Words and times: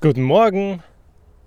Guten 0.00 0.22
Morgen. 0.22 0.84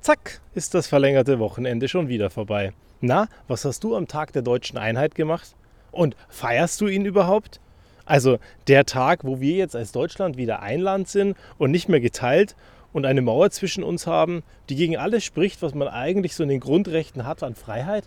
Zack, 0.01 0.41
ist 0.55 0.73
das 0.73 0.85
verlängerte 0.85 1.39
Wochenende 1.39 1.87
schon 1.87 2.09
wieder 2.09 2.29
vorbei. 2.29 2.73
Na, 2.99 3.29
was 3.47 3.63
hast 3.63 3.81
du 3.85 3.95
am 3.95 4.09
Tag 4.09 4.33
der 4.33 4.41
deutschen 4.41 4.77
Einheit 4.77 5.15
gemacht? 5.15 5.55
Und 5.93 6.17
feierst 6.27 6.81
du 6.81 6.87
ihn 6.87 7.05
überhaupt? 7.05 7.61
Also 8.03 8.39
der 8.67 8.85
Tag, 8.85 9.23
wo 9.23 9.39
wir 9.39 9.55
jetzt 9.55 9.73
als 9.73 9.93
Deutschland 9.93 10.35
wieder 10.35 10.61
ein 10.61 10.81
Land 10.81 11.07
sind 11.07 11.37
und 11.59 11.71
nicht 11.71 11.87
mehr 11.87 12.01
geteilt 12.01 12.57
und 12.91 13.05
eine 13.05 13.21
Mauer 13.21 13.51
zwischen 13.51 13.85
uns 13.85 14.05
haben, 14.05 14.43
die 14.67 14.75
gegen 14.75 14.97
alles 14.97 15.23
spricht, 15.23 15.61
was 15.61 15.73
man 15.73 15.87
eigentlich 15.87 16.35
so 16.35 16.43
in 16.43 16.49
den 16.49 16.59
Grundrechten 16.59 17.25
hat 17.25 17.43
an 17.43 17.55
Freiheit? 17.55 18.03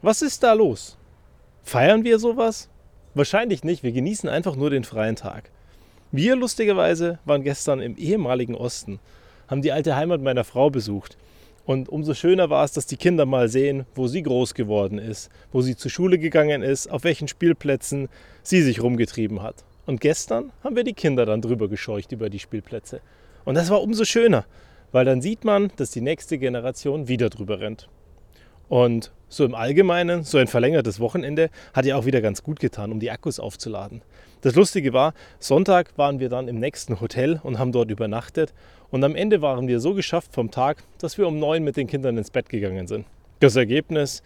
Was 0.00 0.22
ist 0.22 0.42
da 0.42 0.54
los? 0.54 0.96
Feiern 1.64 2.02
wir 2.02 2.18
sowas? 2.18 2.70
Wahrscheinlich 3.12 3.62
nicht, 3.62 3.82
wir 3.82 3.92
genießen 3.92 4.30
einfach 4.30 4.56
nur 4.56 4.70
den 4.70 4.84
freien 4.84 5.16
Tag. 5.16 5.50
Wir 6.12 6.36
lustigerweise 6.36 7.18
waren 7.24 7.42
gestern 7.42 7.80
im 7.80 7.96
ehemaligen 7.96 8.54
Osten, 8.54 9.00
haben 9.48 9.62
die 9.62 9.72
alte 9.72 9.96
Heimat 9.96 10.22
meiner 10.22 10.44
Frau 10.44 10.70
besucht. 10.70 11.16
Und 11.64 11.88
umso 11.88 12.14
schöner 12.14 12.48
war 12.48 12.64
es, 12.64 12.72
dass 12.72 12.86
die 12.86 12.96
Kinder 12.96 13.26
mal 13.26 13.48
sehen, 13.48 13.86
wo 13.96 14.06
sie 14.06 14.22
groß 14.22 14.54
geworden 14.54 14.98
ist, 14.98 15.30
wo 15.50 15.62
sie 15.62 15.74
zur 15.74 15.90
Schule 15.90 16.18
gegangen 16.18 16.62
ist, 16.62 16.88
auf 16.88 17.02
welchen 17.02 17.26
Spielplätzen 17.26 18.08
sie 18.44 18.62
sich 18.62 18.80
rumgetrieben 18.80 19.42
hat. 19.42 19.64
Und 19.84 20.00
gestern 20.00 20.52
haben 20.62 20.76
wir 20.76 20.84
die 20.84 20.92
Kinder 20.92 21.26
dann 21.26 21.42
drüber 21.42 21.68
gescheucht 21.68 22.12
über 22.12 22.30
die 22.30 22.38
Spielplätze. 22.38 23.00
Und 23.44 23.56
das 23.56 23.68
war 23.68 23.82
umso 23.82 24.04
schöner, 24.04 24.44
weil 24.92 25.04
dann 25.04 25.20
sieht 25.20 25.44
man, 25.44 25.72
dass 25.76 25.90
die 25.90 26.00
nächste 26.00 26.38
Generation 26.38 27.08
wieder 27.08 27.30
drüber 27.30 27.58
rennt. 27.58 27.88
Und 28.68 29.12
so 29.28 29.44
im 29.44 29.54
Allgemeinen, 29.54 30.22
so 30.22 30.38
ein 30.38 30.46
verlängertes 30.46 31.00
Wochenende 31.00 31.50
hat 31.74 31.84
ja 31.84 31.96
auch 31.96 32.06
wieder 32.06 32.20
ganz 32.20 32.42
gut 32.42 32.60
getan, 32.60 32.92
um 32.92 33.00
die 33.00 33.10
Akkus 33.10 33.40
aufzuladen. 33.40 34.02
Das 34.42 34.54
Lustige 34.54 34.92
war, 34.92 35.14
Sonntag 35.40 35.96
waren 35.96 36.20
wir 36.20 36.28
dann 36.28 36.46
im 36.46 36.58
nächsten 36.58 37.00
Hotel 37.00 37.40
und 37.42 37.58
haben 37.58 37.72
dort 37.72 37.90
übernachtet. 37.90 38.54
Und 38.90 39.02
am 39.02 39.16
Ende 39.16 39.42
waren 39.42 39.66
wir 39.66 39.80
so 39.80 39.94
geschafft 39.94 40.32
vom 40.32 40.50
Tag, 40.50 40.84
dass 40.98 41.18
wir 41.18 41.26
um 41.26 41.38
neun 41.38 41.64
mit 41.64 41.76
den 41.76 41.88
Kindern 41.88 42.16
ins 42.16 42.30
Bett 42.30 42.48
gegangen 42.48 42.86
sind. 42.86 43.06
Das 43.40 43.56
Ergebnis, 43.56 44.22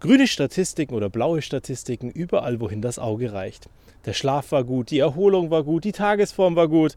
grüne 0.00 0.26
Statistiken 0.26 0.94
oder 0.94 1.08
blaue 1.08 1.40
Statistiken 1.40 2.10
überall, 2.10 2.60
wohin 2.60 2.82
das 2.82 2.98
Auge 2.98 3.32
reicht. 3.32 3.68
Der 4.06 4.12
Schlaf 4.12 4.50
war 4.52 4.64
gut, 4.64 4.90
die 4.90 4.98
Erholung 4.98 5.50
war 5.50 5.62
gut, 5.62 5.84
die 5.84 5.92
Tagesform 5.92 6.56
war 6.56 6.68
gut. 6.68 6.96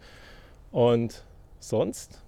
Und 0.72 1.24
sonst 1.60 2.22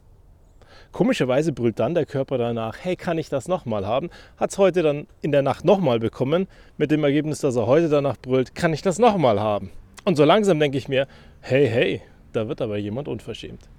Komischerweise 0.91 1.53
brüllt 1.53 1.79
dann 1.79 1.93
der 1.93 2.05
Körper 2.05 2.37
danach, 2.37 2.77
hey, 2.81 2.95
kann 2.95 3.17
ich 3.17 3.29
das 3.29 3.47
nochmal 3.47 3.85
haben? 3.85 4.09
Hat 4.37 4.49
es 4.49 4.57
heute 4.57 4.81
dann 4.81 5.07
in 5.21 5.31
der 5.31 5.43
Nacht 5.43 5.63
nochmal 5.63 5.99
bekommen, 5.99 6.47
mit 6.77 6.89
dem 6.89 7.03
Ergebnis, 7.03 7.39
dass 7.39 7.55
er 7.55 7.67
heute 7.67 7.89
danach 7.89 8.17
brüllt, 8.17 8.55
kann 8.55 8.73
ich 8.73 8.81
das 8.81 8.97
nochmal 8.97 9.39
haben? 9.39 9.69
Und 10.03 10.15
so 10.15 10.23
langsam 10.23 10.59
denke 10.59 10.77
ich 10.77 10.87
mir, 10.87 11.07
hey, 11.41 11.67
hey, 11.67 12.01
da 12.33 12.47
wird 12.47 12.61
aber 12.61 12.77
jemand 12.77 13.07
unverschämt. 13.07 13.69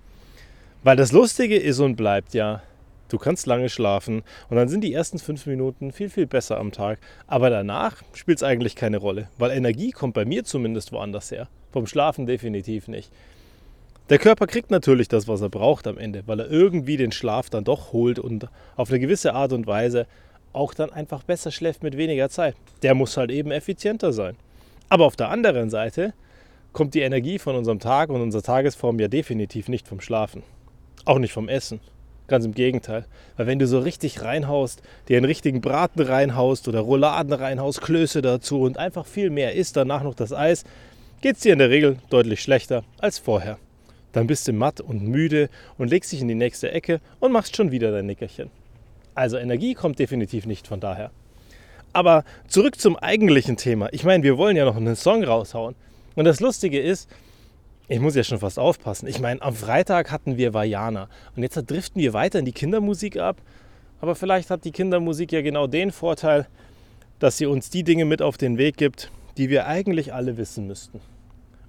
Weil 0.82 0.96
das 0.96 1.12
Lustige 1.12 1.56
ist 1.56 1.80
und 1.80 1.96
bleibt 1.96 2.32
ja, 2.32 2.62
du 3.08 3.18
kannst 3.18 3.46
lange 3.46 3.68
schlafen 3.68 4.22
und 4.48 4.56
dann 4.56 4.68
sind 4.68 4.82
die 4.82 4.94
ersten 4.94 5.18
fünf 5.18 5.46
Minuten 5.46 5.92
viel, 5.92 6.08
viel 6.08 6.26
besser 6.26 6.58
am 6.58 6.70
Tag. 6.70 7.00
Aber 7.26 7.50
danach 7.50 8.02
spielt 8.14 8.38
es 8.38 8.44
eigentlich 8.44 8.76
keine 8.76 8.98
Rolle, 8.98 9.28
weil 9.36 9.50
Energie 9.50 9.90
kommt 9.90 10.14
bei 10.14 10.24
mir 10.24 10.44
zumindest 10.44 10.92
woanders 10.92 11.30
her. 11.30 11.48
Vom 11.72 11.86
Schlafen 11.86 12.26
definitiv 12.26 12.88
nicht. 12.88 13.12
Der 14.10 14.18
Körper 14.18 14.48
kriegt 14.48 14.72
natürlich 14.72 15.06
das, 15.06 15.28
was 15.28 15.40
er 15.40 15.50
braucht 15.50 15.86
am 15.86 15.96
Ende, 15.96 16.24
weil 16.26 16.40
er 16.40 16.50
irgendwie 16.50 16.96
den 16.96 17.12
Schlaf 17.12 17.48
dann 17.48 17.62
doch 17.62 17.92
holt 17.92 18.18
und 18.18 18.48
auf 18.74 18.90
eine 18.90 18.98
gewisse 18.98 19.34
Art 19.34 19.52
und 19.52 19.68
Weise 19.68 20.08
auch 20.52 20.74
dann 20.74 20.92
einfach 20.92 21.22
besser 21.22 21.52
schläft 21.52 21.84
mit 21.84 21.96
weniger 21.96 22.28
Zeit. 22.28 22.56
Der 22.82 22.96
muss 22.96 23.16
halt 23.16 23.30
eben 23.30 23.52
effizienter 23.52 24.12
sein. 24.12 24.34
Aber 24.88 25.06
auf 25.06 25.14
der 25.14 25.28
anderen 25.28 25.70
Seite 25.70 26.12
kommt 26.72 26.94
die 26.94 27.02
Energie 27.02 27.38
von 27.38 27.54
unserem 27.54 27.78
Tag 27.78 28.10
und 28.10 28.20
unserer 28.20 28.42
Tagesform 28.42 28.98
ja 28.98 29.06
definitiv 29.06 29.68
nicht 29.68 29.86
vom 29.86 30.00
Schlafen. 30.00 30.42
Auch 31.04 31.20
nicht 31.20 31.32
vom 31.32 31.48
Essen. 31.48 31.78
Ganz 32.26 32.44
im 32.44 32.52
Gegenteil. 32.52 33.06
Weil 33.36 33.46
wenn 33.46 33.60
du 33.60 33.68
so 33.68 33.78
richtig 33.78 34.22
reinhaust, 34.22 34.82
dir 35.08 35.18
einen 35.18 35.26
richtigen 35.26 35.60
Braten 35.60 36.02
reinhaust 36.02 36.66
oder 36.66 36.80
Rouladen 36.80 37.32
reinhaust, 37.32 37.80
Klöße 37.80 38.22
dazu 38.22 38.62
und 38.62 38.76
einfach 38.76 39.06
viel 39.06 39.30
mehr 39.30 39.54
isst, 39.54 39.76
danach 39.76 40.02
noch 40.02 40.14
das 40.14 40.32
Eis, 40.32 40.64
geht 41.20 41.36
es 41.36 41.42
dir 41.42 41.52
in 41.52 41.60
der 41.60 41.70
Regel 41.70 41.98
deutlich 42.10 42.42
schlechter 42.42 42.82
als 42.98 43.20
vorher. 43.20 43.56
Dann 44.12 44.26
bist 44.26 44.48
du 44.48 44.52
matt 44.52 44.80
und 44.80 45.02
müde 45.02 45.48
und 45.78 45.88
legst 45.88 46.12
dich 46.12 46.20
in 46.20 46.28
die 46.28 46.34
nächste 46.34 46.70
Ecke 46.72 47.00
und 47.20 47.32
machst 47.32 47.56
schon 47.56 47.70
wieder 47.70 47.92
dein 47.92 48.06
Nickerchen. 48.06 48.50
Also 49.14 49.36
Energie 49.36 49.74
kommt 49.74 49.98
definitiv 49.98 50.46
nicht 50.46 50.66
von 50.66 50.80
daher. 50.80 51.10
Aber 51.92 52.24
zurück 52.48 52.80
zum 52.80 52.96
eigentlichen 52.96 53.56
Thema. 53.56 53.88
Ich 53.92 54.04
meine, 54.04 54.22
wir 54.22 54.38
wollen 54.38 54.56
ja 54.56 54.64
noch 54.64 54.76
einen 54.76 54.96
Song 54.96 55.24
raushauen. 55.24 55.74
Und 56.14 56.24
das 56.24 56.40
Lustige 56.40 56.80
ist, 56.80 57.08
ich 57.88 57.98
muss 57.98 58.14
ja 58.14 58.22
schon 58.22 58.38
fast 58.38 58.58
aufpassen. 58.58 59.08
Ich 59.08 59.20
meine, 59.20 59.42
am 59.42 59.54
Freitag 59.54 60.12
hatten 60.12 60.36
wir 60.36 60.54
Vajana 60.54 61.08
und 61.34 61.42
jetzt 61.42 61.56
driften 61.68 62.00
wir 62.00 62.12
weiter 62.12 62.38
in 62.38 62.44
die 62.44 62.52
Kindermusik 62.52 63.16
ab. 63.16 63.42
Aber 64.00 64.14
vielleicht 64.14 64.50
hat 64.50 64.64
die 64.64 64.70
Kindermusik 64.70 65.32
ja 65.32 65.42
genau 65.42 65.66
den 65.66 65.90
Vorteil, 65.90 66.46
dass 67.18 67.36
sie 67.36 67.46
uns 67.46 67.68
die 67.68 67.82
Dinge 67.82 68.04
mit 68.04 68.22
auf 68.22 68.38
den 68.38 68.58
Weg 68.58 68.76
gibt, 68.76 69.10
die 69.36 69.50
wir 69.50 69.66
eigentlich 69.66 70.14
alle 70.14 70.36
wissen 70.36 70.66
müssten. 70.66 71.00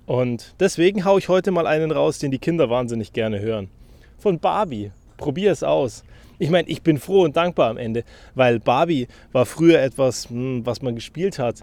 Und 0.06 0.56
deswegen 0.59 1.06
haue 1.06 1.19
ich 1.19 1.29
heute 1.29 1.51
mal 1.51 1.67
einen 1.67 1.91
raus, 1.91 2.19
den 2.19 2.31
die 2.31 2.39
Kinder 2.39 2.69
wahnsinnig 2.69 3.13
gerne 3.13 3.39
hören. 3.39 3.69
Von 4.17 4.39
Barbie. 4.39 4.91
Probier 5.17 5.51
es 5.51 5.63
aus. 5.63 6.03
Ich 6.39 6.50
meine, 6.50 6.67
ich 6.67 6.81
bin 6.81 6.97
froh 6.97 7.22
und 7.22 7.38
dankbar 7.38 7.69
am 7.69 7.78
Ende, 7.78 8.03
weil 8.34 8.59
Barbie 8.59 9.07
war 9.31 9.45
früher 9.45 9.79
etwas, 9.79 10.29
hm, 10.29 10.66
was 10.66 10.81
man 10.81 10.95
gespielt 10.95 11.38
hat, 11.38 11.59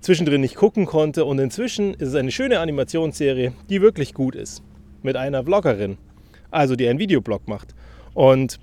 zwischendrin 0.00 0.40
nicht 0.40 0.56
gucken 0.56 0.86
konnte 0.86 1.26
und 1.26 1.38
inzwischen 1.38 1.92
ist 1.92 2.08
es 2.08 2.14
eine 2.14 2.30
schöne 2.30 2.58
Animationsserie, 2.58 3.52
die 3.68 3.82
wirklich 3.82 4.14
gut 4.14 4.34
ist. 4.34 4.62
Mit 5.02 5.16
einer 5.16 5.44
Vloggerin, 5.44 5.98
also 6.50 6.76
die 6.76 6.88
einen 6.88 6.98
Videoblog 6.98 7.46
macht. 7.46 7.74
Und 8.14 8.58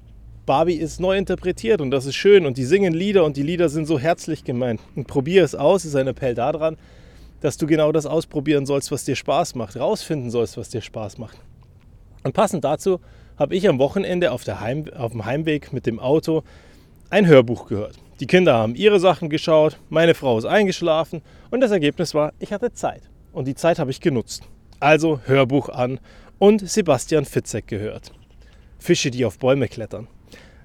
Barbie 0.48 0.78
ist 0.78 1.00
neu 1.00 1.16
interpretiert 1.16 1.82
und 1.82 1.92
das 1.92 2.08
ist 2.08 2.16
schön 2.16 2.48
und 2.48 2.58
die 2.58 2.66
singen 2.66 2.94
Lieder 2.94 3.24
und 3.24 3.38
die 3.38 3.44
Lieder 3.44 3.70
sind 3.70 3.86
so 3.86 4.00
herzlich 4.00 4.44
gemeint. 4.44 4.82
Und 4.96 5.06
probier 5.06 5.44
es 5.44 5.54
aus, 5.54 5.86
ist 5.86 5.96
ein 5.96 6.08
Appell 6.08 6.34
daran, 6.34 6.78
dass 7.42 7.58
du 7.58 7.68
genau 7.68 7.92
das 7.92 8.06
ausprobieren 8.06 8.66
sollst, 8.66 8.92
was 8.92 9.06
dir 9.06 9.16
Spaß 9.16 9.56
macht, 9.56 9.78
rausfinden 9.78 10.30
sollst, 10.30 10.58
was 10.58 10.70
dir 10.70 10.82
Spaß 10.82 11.18
macht. 11.18 11.38
Und 12.24 12.34
passend 12.34 12.64
dazu 12.64 13.00
habe 13.38 13.56
ich 13.56 13.68
am 13.68 13.80
Wochenende 13.80 14.32
auf, 14.32 14.46
Heim, 14.46 14.86
auf 14.96 15.12
dem 15.14 15.26
Heimweg 15.26 15.72
mit 15.72 15.86
dem 15.86 16.00
Auto 16.00 16.44
ein 17.10 17.26
Hörbuch 17.26 17.68
gehört. 17.68 17.96
Die 18.20 18.28
Kinder 18.28 18.56
haben 18.56 18.76
ihre 18.76 19.00
Sachen 19.00 19.30
geschaut, 19.30 19.78
meine 19.90 20.14
Frau 20.14 20.38
ist 20.38 20.46
eingeschlafen 20.46 21.22
und 21.50 21.62
das 21.62 21.72
Ergebnis 21.72 22.14
war, 22.14 22.34
ich 22.40 22.52
hatte 22.52 22.74
Zeit. 22.74 23.04
Und 23.32 23.48
die 23.48 23.56
Zeit 23.56 23.80
habe 23.80 23.92
ich 23.92 24.02
genutzt. 24.02 24.44
Also 24.80 25.22
Hörbuch 25.26 25.70
an 25.70 26.00
und 26.38 26.70
Sebastian 26.70 27.26
Fitzek 27.26 27.68
gehört. 27.68 28.12
Fische, 28.78 29.12
die 29.12 29.26
auf 29.26 29.40
Bäume 29.40 29.68
klettern. 29.68 30.08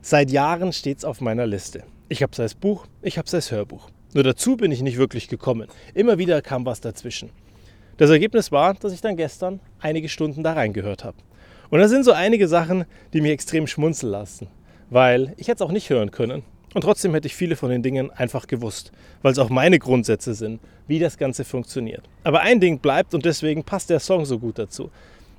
Seit 0.02 0.30
Jahren 0.30 0.72
steht 0.72 0.98
es 0.98 1.04
auf 1.04 1.20
meiner 1.20 1.46
Liste. 1.46 1.84
Ich 2.08 2.22
habe 2.22 2.32
es 2.32 2.40
als 2.40 2.54
Buch, 2.54 2.86
ich 3.02 3.18
habe 3.18 3.26
es 3.26 3.34
als 3.34 3.50
Hörbuch. 3.50 3.88
Nur 4.14 4.22
dazu 4.22 4.56
bin 4.56 4.70
ich 4.70 4.80
nicht 4.80 4.96
wirklich 4.96 5.26
gekommen. 5.26 5.66
Immer 5.92 6.18
wieder 6.18 6.40
kam 6.40 6.64
was 6.64 6.80
dazwischen. 6.80 7.30
Das 7.96 8.10
Ergebnis 8.10 8.52
war, 8.52 8.74
dass 8.74 8.92
ich 8.92 9.00
dann 9.00 9.16
gestern 9.16 9.58
einige 9.80 10.08
Stunden 10.08 10.44
da 10.44 10.52
reingehört 10.52 11.02
habe. 11.02 11.16
Und 11.68 11.80
da 11.80 11.88
sind 11.88 12.04
so 12.04 12.12
einige 12.12 12.46
Sachen, 12.46 12.84
die 13.12 13.20
mich 13.20 13.32
extrem 13.32 13.66
schmunzeln 13.66 14.12
lassen. 14.12 14.46
Weil 14.88 15.34
ich 15.36 15.48
hätte 15.48 15.64
es 15.64 15.68
auch 15.68 15.72
nicht 15.72 15.90
hören 15.90 16.12
können. 16.12 16.44
Und 16.74 16.82
trotzdem 16.82 17.12
hätte 17.12 17.26
ich 17.26 17.34
viele 17.34 17.56
von 17.56 17.70
den 17.70 17.82
Dingen 17.82 18.12
einfach 18.12 18.46
gewusst, 18.46 18.92
weil 19.22 19.32
es 19.32 19.38
auch 19.40 19.48
meine 19.48 19.80
Grundsätze 19.80 20.34
sind, 20.34 20.60
wie 20.86 21.00
das 21.00 21.18
Ganze 21.18 21.44
funktioniert. 21.44 22.04
Aber 22.22 22.40
ein 22.40 22.60
Ding 22.60 22.78
bleibt 22.78 23.14
und 23.14 23.24
deswegen 23.24 23.64
passt 23.64 23.90
der 23.90 24.00
Song 24.00 24.24
so 24.26 24.38
gut 24.38 24.60
dazu. 24.60 24.92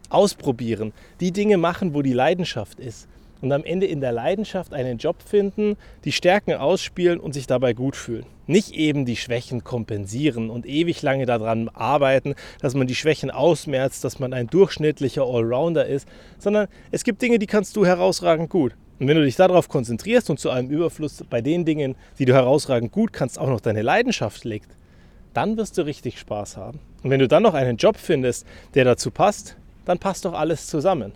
Ausprobieren, 0.09 0.91
die 1.21 1.31
Dinge 1.31 1.57
machen, 1.57 1.93
wo 1.93 2.01
die 2.01 2.13
Leidenschaft 2.13 2.79
ist 2.79 3.07
und 3.41 3.51
am 3.51 3.63
Ende 3.63 3.85
in 3.85 4.01
der 4.01 4.11
Leidenschaft 4.11 4.73
einen 4.73 4.97
Job 4.97 5.17
finden, 5.23 5.77
die 6.03 6.11
Stärken 6.11 6.53
ausspielen 6.53 7.19
und 7.19 7.33
sich 7.33 7.47
dabei 7.47 7.73
gut 7.73 7.95
fühlen. 7.95 8.25
Nicht 8.47 8.73
eben 8.73 9.05
die 9.05 9.15
Schwächen 9.15 9.63
kompensieren 9.63 10.49
und 10.49 10.65
ewig 10.65 11.01
lange 11.01 11.25
daran 11.25 11.69
arbeiten, 11.69 12.35
dass 12.61 12.75
man 12.75 12.87
die 12.87 12.95
Schwächen 12.95 13.31
ausmerzt, 13.31 14.03
dass 14.03 14.19
man 14.19 14.33
ein 14.33 14.47
durchschnittlicher 14.47 15.23
Allrounder 15.23 15.85
ist, 15.85 16.07
sondern 16.37 16.67
es 16.91 17.03
gibt 17.03 17.21
Dinge, 17.21 17.39
die 17.39 17.47
kannst 17.47 17.75
du 17.75 17.85
herausragend 17.85 18.49
gut. 18.49 18.73
Und 18.99 19.07
wenn 19.07 19.17
du 19.17 19.23
dich 19.23 19.35
darauf 19.35 19.67
konzentrierst 19.67 20.29
und 20.29 20.39
zu 20.39 20.49
einem 20.49 20.69
Überfluss 20.69 21.23
bei 21.29 21.41
den 21.41 21.65
Dingen, 21.65 21.95
die 22.17 22.25
du 22.25 22.33
herausragend 22.33 22.91
gut 22.91 23.11
kannst, 23.11 23.37
auch 23.37 23.49
noch 23.49 23.59
deine 23.59 23.81
Leidenschaft 23.81 24.45
legt, 24.45 24.69
dann 25.33 25.57
wirst 25.57 25.77
du 25.77 25.81
richtig 25.81 26.17
Spaß 26.17 26.55
haben. 26.55 26.79
Und 27.03 27.09
wenn 27.09 27.19
du 27.19 27.27
dann 27.27 27.43
noch 27.43 27.53
einen 27.53 27.77
Job 27.77 27.97
findest, 27.97 28.47
der 28.73 28.85
dazu 28.85 29.11
passt, 29.11 29.57
dann 29.83 29.99
passt 29.99 30.23
doch 30.23 30.33
alles 30.33 30.67
zusammen. 30.67 31.11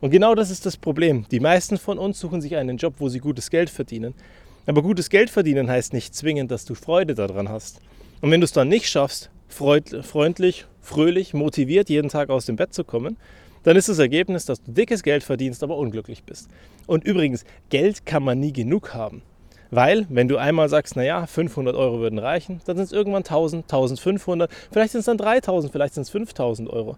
Und 0.00 0.10
genau 0.10 0.34
das 0.34 0.50
ist 0.50 0.64
das 0.64 0.76
Problem. 0.76 1.26
Die 1.30 1.40
meisten 1.40 1.76
von 1.76 1.98
uns 1.98 2.20
suchen 2.20 2.40
sich 2.40 2.56
einen 2.56 2.76
Job, 2.76 2.94
wo 2.98 3.08
sie 3.08 3.18
gutes 3.18 3.50
Geld 3.50 3.68
verdienen. 3.68 4.14
Aber 4.66 4.82
gutes 4.82 5.10
Geld 5.10 5.30
verdienen 5.30 5.68
heißt 5.68 5.92
nicht 5.92 6.14
zwingend, 6.14 6.50
dass 6.50 6.64
du 6.64 6.74
Freude 6.74 7.14
daran 7.14 7.48
hast. 7.48 7.80
Und 8.20 8.30
wenn 8.30 8.40
du 8.40 8.44
es 8.44 8.52
dann 8.52 8.68
nicht 8.68 8.88
schaffst, 8.88 9.30
freundlich, 9.48 10.66
fröhlich, 10.80 11.34
motiviert 11.34 11.88
jeden 11.88 12.10
Tag 12.10 12.30
aus 12.30 12.46
dem 12.46 12.56
Bett 12.56 12.74
zu 12.74 12.84
kommen, 12.84 13.16
dann 13.62 13.76
ist 13.76 13.88
das 13.88 13.98
Ergebnis, 13.98 14.44
dass 14.44 14.62
du 14.62 14.72
dickes 14.72 15.02
Geld 15.02 15.24
verdienst, 15.24 15.62
aber 15.62 15.76
unglücklich 15.76 16.22
bist. 16.24 16.48
Und 16.86 17.04
übrigens, 17.04 17.44
Geld 17.70 18.06
kann 18.06 18.22
man 18.22 18.38
nie 18.38 18.52
genug 18.52 18.94
haben. 18.94 19.22
Weil, 19.70 20.06
wenn 20.08 20.28
du 20.28 20.38
einmal 20.38 20.68
sagst, 20.68 20.96
naja, 20.96 21.26
500 21.26 21.74
Euro 21.76 21.98
würden 21.98 22.18
reichen, 22.18 22.60
dann 22.64 22.76
sind 22.76 22.86
es 22.86 22.92
irgendwann 22.92 23.24
1000, 23.24 23.64
1500, 23.64 24.50
vielleicht 24.72 24.92
sind 24.92 25.00
es 25.00 25.06
dann 25.06 25.18
3000, 25.18 25.72
vielleicht 25.72 25.94
sind 25.94 26.04
es 26.04 26.10
5000 26.10 26.70
Euro. 26.70 26.96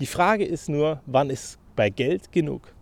Die 0.00 0.06
Frage 0.06 0.44
ist 0.44 0.68
nur, 0.68 1.00
wann 1.06 1.30
ist 1.30 1.58
bei 1.76 1.90
Geld 1.90 2.32
genug. 2.32 2.72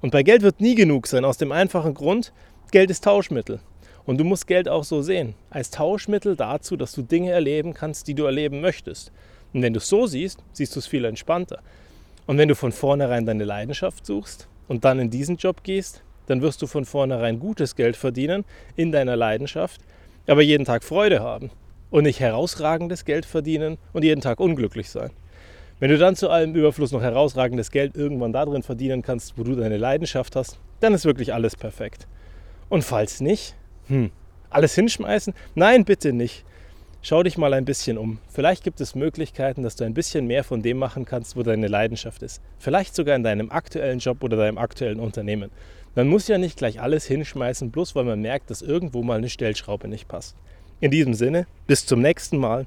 Und 0.00 0.10
bei 0.12 0.22
Geld 0.22 0.42
wird 0.42 0.60
nie 0.60 0.74
genug 0.74 1.06
sein, 1.06 1.24
aus 1.24 1.36
dem 1.36 1.52
einfachen 1.52 1.94
Grund, 1.94 2.32
Geld 2.70 2.90
ist 2.90 3.04
Tauschmittel. 3.04 3.60
Und 4.06 4.18
du 4.18 4.24
musst 4.24 4.46
Geld 4.46 4.68
auch 4.68 4.84
so 4.84 5.02
sehen, 5.02 5.34
als 5.50 5.70
Tauschmittel 5.70 6.36
dazu, 6.36 6.76
dass 6.76 6.92
du 6.92 7.02
Dinge 7.02 7.32
erleben 7.32 7.74
kannst, 7.74 8.08
die 8.08 8.14
du 8.14 8.24
erleben 8.24 8.60
möchtest. 8.60 9.12
Und 9.52 9.62
wenn 9.62 9.72
du 9.72 9.78
es 9.78 9.88
so 9.88 10.06
siehst, 10.06 10.38
siehst 10.52 10.74
du 10.74 10.80
es 10.80 10.86
viel 10.86 11.04
entspannter. 11.04 11.60
Und 12.26 12.38
wenn 12.38 12.48
du 12.48 12.54
von 12.54 12.72
vornherein 12.72 13.26
deine 13.26 13.44
Leidenschaft 13.44 14.06
suchst 14.06 14.48
und 14.68 14.84
dann 14.84 15.00
in 15.00 15.10
diesen 15.10 15.36
Job 15.36 15.62
gehst, 15.64 16.02
dann 16.26 16.42
wirst 16.42 16.62
du 16.62 16.66
von 16.66 16.84
vornherein 16.84 17.40
gutes 17.40 17.74
Geld 17.74 17.96
verdienen 17.96 18.44
in 18.76 18.92
deiner 18.92 19.16
Leidenschaft, 19.16 19.80
aber 20.26 20.42
jeden 20.42 20.64
Tag 20.64 20.84
Freude 20.84 21.20
haben 21.20 21.50
und 21.90 22.04
nicht 22.04 22.20
herausragendes 22.20 23.04
Geld 23.04 23.26
verdienen 23.26 23.78
und 23.92 24.04
jeden 24.04 24.20
Tag 24.20 24.38
unglücklich 24.38 24.88
sein. 24.88 25.10
Wenn 25.80 25.90
du 25.90 25.96
dann 25.96 26.14
zu 26.14 26.28
allem 26.28 26.54
Überfluss 26.54 26.92
noch 26.92 27.00
herausragendes 27.00 27.70
Geld 27.70 27.96
irgendwann 27.96 28.34
darin 28.34 28.62
verdienen 28.62 29.00
kannst, 29.00 29.38
wo 29.38 29.44
du 29.44 29.56
deine 29.56 29.78
Leidenschaft 29.78 30.36
hast, 30.36 30.58
dann 30.80 30.92
ist 30.92 31.06
wirklich 31.06 31.32
alles 31.32 31.56
perfekt. 31.56 32.06
Und 32.68 32.84
falls 32.84 33.22
nicht, 33.22 33.56
hm, 33.86 34.10
alles 34.50 34.74
hinschmeißen? 34.74 35.32
Nein, 35.54 35.86
bitte 35.86 36.12
nicht. 36.12 36.44
Schau 37.00 37.22
dich 37.22 37.38
mal 37.38 37.54
ein 37.54 37.64
bisschen 37.64 37.96
um. 37.96 38.18
Vielleicht 38.28 38.62
gibt 38.62 38.78
es 38.82 38.94
Möglichkeiten, 38.94 39.62
dass 39.62 39.74
du 39.74 39.84
ein 39.84 39.94
bisschen 39.94 40.26
mehr 40.26 40.44
von 40.44 40.60
dem 40.60 40.76
machen 40.76 41.06
kannst, 41.06 41.34
wo 41.34 41.42
deine 41.42 41.66
Leidenschaft 41.66 42.22
ist. 42.22 42.42
Vielleicht 42.58 42.94
sogar 42.94 43.16
in 43.16 43.22
deinem 43.22 43.50
aktuellen 43.50 44.00
Job 44.00 44.22
oder 44.22 44.36
deinem 44.36 44.58
aktuellen 44.58 45.00
Unternehmen. 45.00 45.50
Man 45.94 46.08
muss 46.08 46.28
ja 46.28 46.36
nicht 46.36 46.58
gleich 46.58 46.82
alles 46.82 47.06
hinschmeißen, 47.06 47.70
bloß 47.70 47.94
weil 47.94 48.04
man 48.04 48.20
merkt, 48.20 48.50
dass 48.50 48.60
irgendwo 48.60 49.02
mal 49.02 49.16
eine 49.16 49.30
Stellschraube 49.30 49.88
nicht 49.88 50.08
passt. 50.08 50.36
In 50.80 50.90
diesem 50.90 51.14
Sinne, 51.14 51.46
bis 51.66 51.86
zum 51.86 52.02
nächsten 52.02 52.36
Mal. 52.36 52.66